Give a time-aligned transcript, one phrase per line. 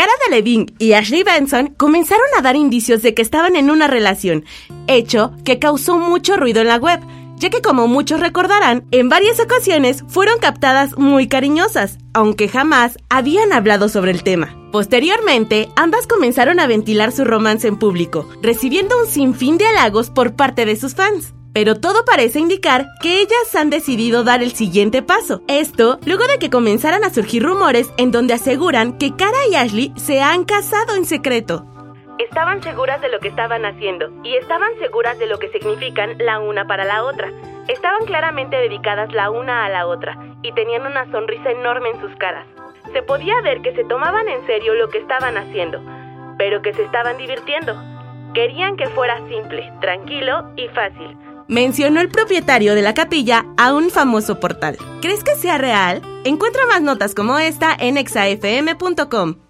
[0.00, 4.46] Cara Delevingne y Ashley Benson comenzaron a dar indicios de que estaban en una relación,
[4.86, 7.00] hecho que causó mucho ruido en la web,
[7.36, 13.52] ya que como muchos recordarán, en varias ocasiones fueron captadas muy cariñosas, aunque jamás habían
[13.52, 14.56] hablado sobre el tema.
[14.72, 20.34] Posteriormente, ambas comenzaron a ventilar su romance en público, recibiendo un sinfín de halagos por
[20.34, 21.34] parte de sus fans.
[21.52, 25.42] Pero todo parece indicar que ellas han decidido dar el siguiente paso.
[25.48, 29.92] Esto luego de que comenzaran a surgir rumores en donde aseguran que Cara y Ashley
[29.96, 31.66] se han casado en secreto.
[32.18, 36.38] Estaban seguras de lo que estaban haciendo y estaban seguras de lo que significan la
[36.38, 37.32] una para la otra.
[37.66, 42.14] Estaban claramente dedicadas la una a la otra y tenían una sonrisa enorme en sus
[42.16, 42.46] caras.
[42.92, 45.80] Se podía ver que se tomaban en serio lo que estaban haciendo,
[46.38, 47.74] pero que se estaban divirtiendo.
[48.34, 51.16] Querían que fuera simple, tranquilo y fácil
[51.50, 54.78] mencionó el propietario de la capilla a un famoso portal.
[55.02, 56.00] ¿Crees que sea real?
[56.24, 59.49] Encuentra más notas como esta en exafm.com.